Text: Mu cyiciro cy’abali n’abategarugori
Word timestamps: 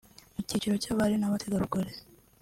Mu 0.33 0.41
cyiciro 0.49 0.75
cy’abali 0.83 1.15
n’abategarugori 1.17 1.91